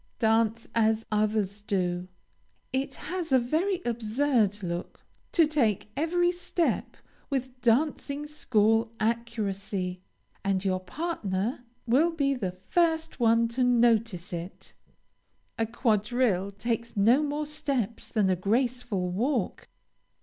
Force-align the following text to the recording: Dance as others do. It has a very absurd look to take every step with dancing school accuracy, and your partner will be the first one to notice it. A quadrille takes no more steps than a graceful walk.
Dance 0.17 0.67
as 0.73 1.05
others 1.11 1.61
do. 1.61 2.07
It 2.73 2.95
has 2.95 3.31
a 3.31 3.37
very 3.37 3.83
absurd 3.85 4.63
look 4.63 5.01
to 5.31 5.45
take 5.45 5.91
every 5.95 6.31
step 6.31 6.97
with 7.29 7.61
dancing 7.61 8.25
school 8.25 8.93
accuracy, 8.99 10.01
and 10.43 10.65
your 10.65 10.79
partner 10.79 11.65
will 11.85 12.09
be 12.09 12.33
the 12.33 12.57
first 12.67 13.19
one 13.19 13.47
to 13.49 13.63
notice 13.63 14.33
it. 14.33 14.73
A 15.59 15.67
quadrille 15.67 16.49
takes 16.49 16.97
no 16.97 17.21
more 17.21 17.45
steps 17.45 18.09
than 18.09 18.27
a 18.31 18.35
graceful 18.35 19.11
walk. 19.11 19.67